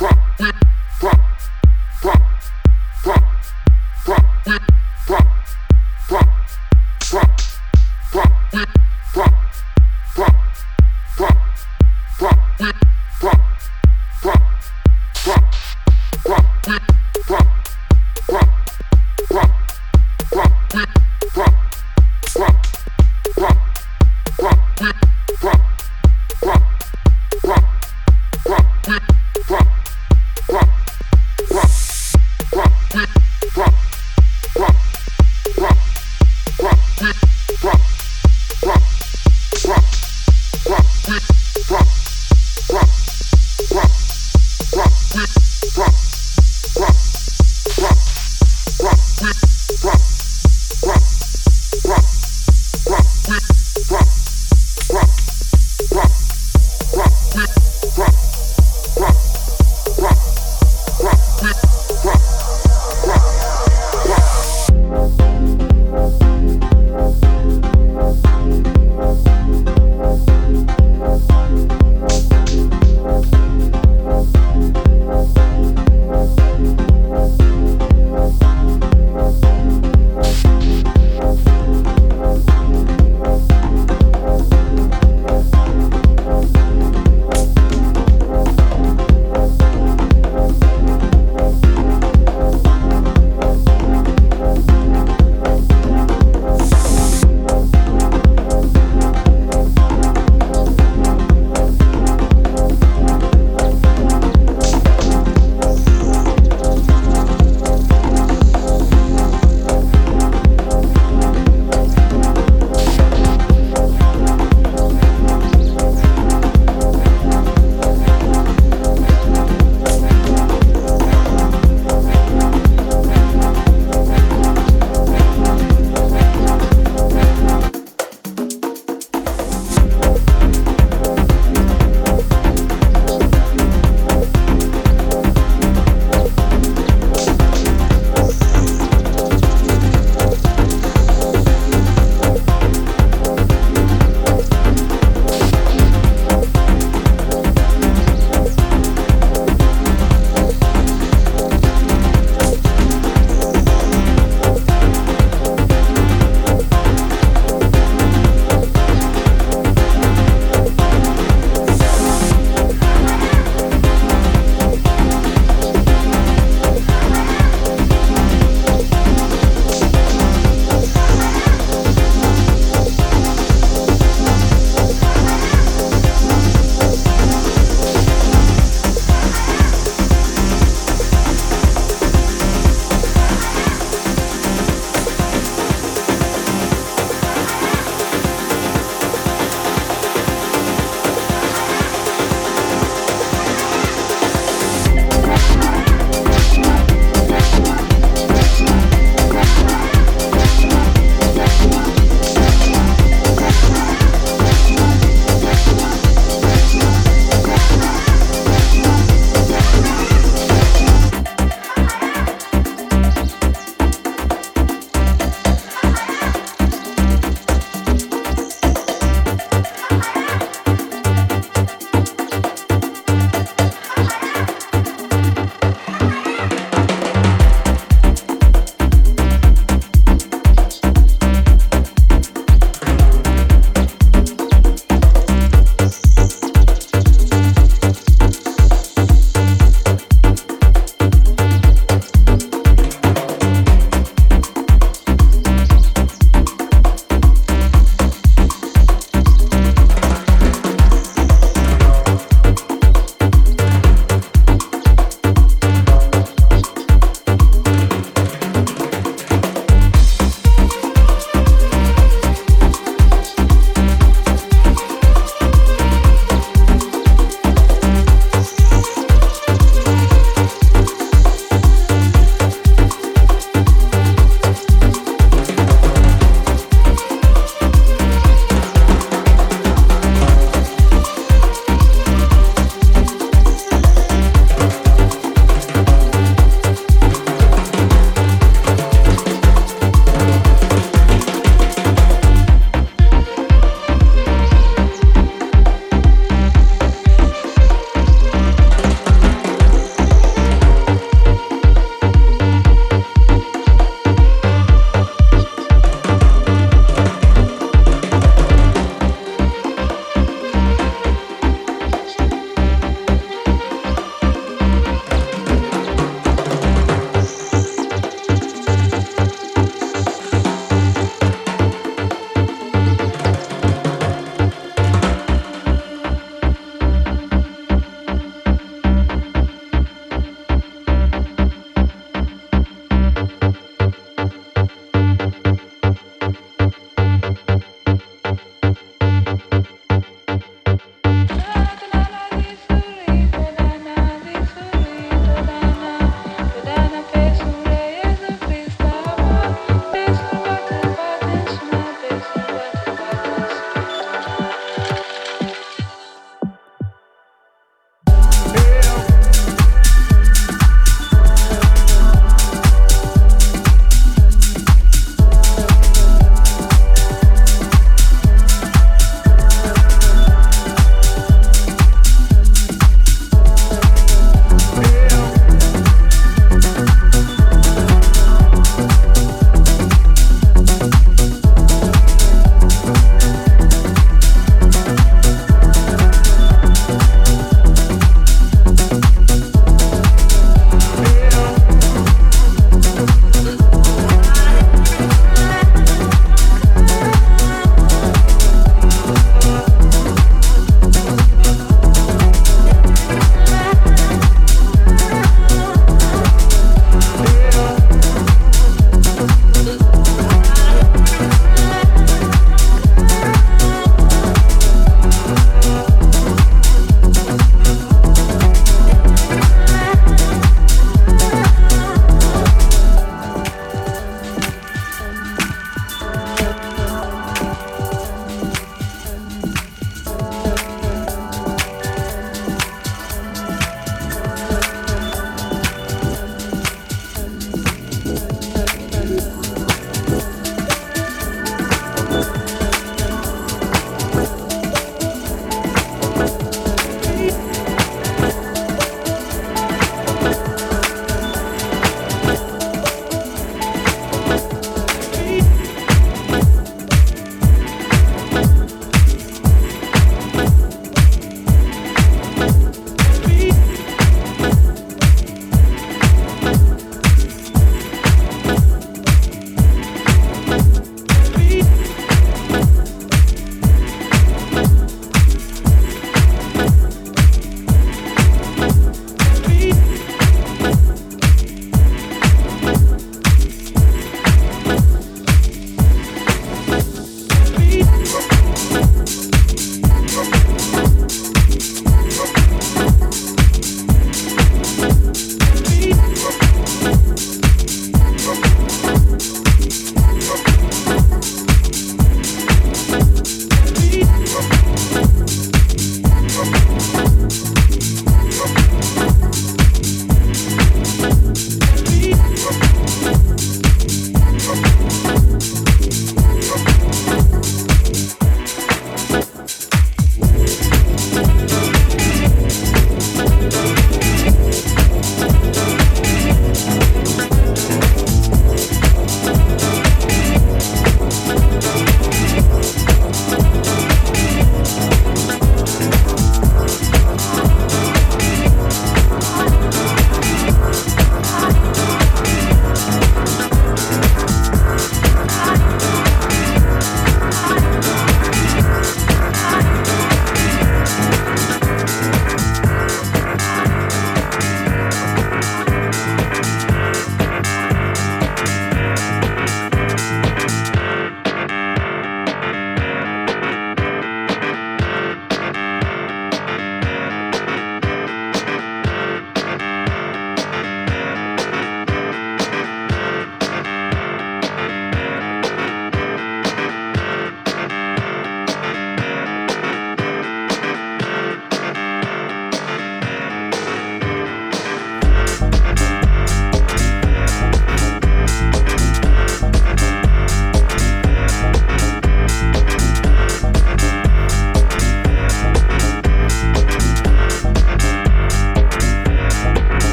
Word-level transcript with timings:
rock, 0.00 0.67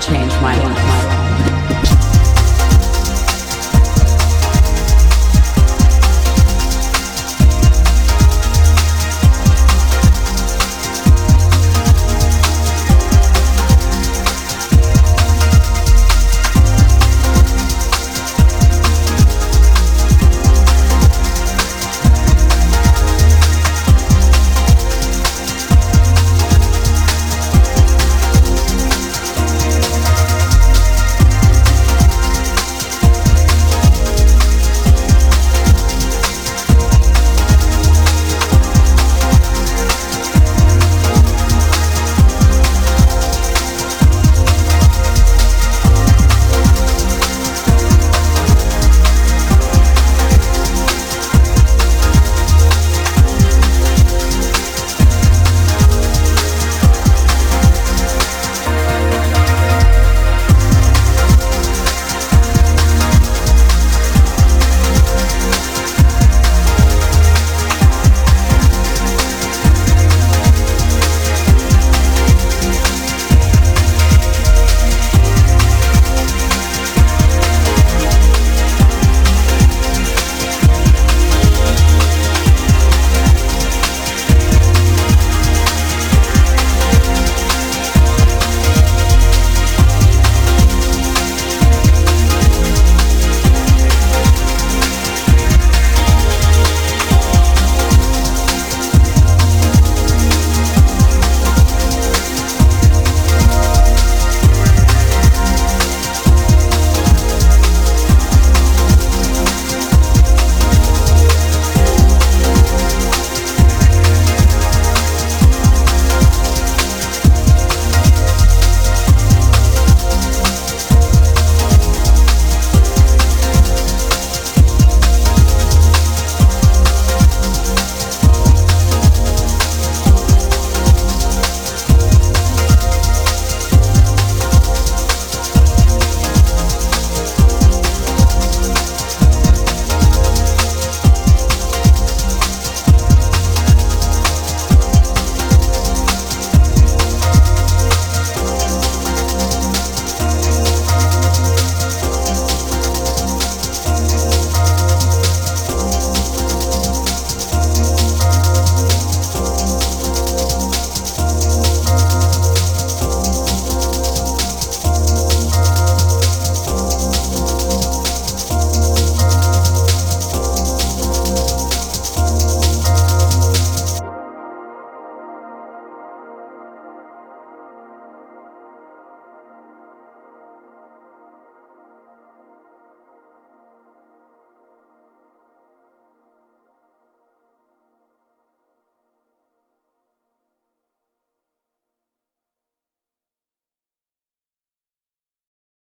change 0.00 0.32
my 0.40 0.56
life. 0.64 0.89